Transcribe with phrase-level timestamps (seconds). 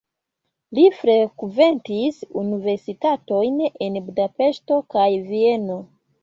[0.77, 5.79] Li frekventis universitatojn en Budapeŝto kaj Vieno.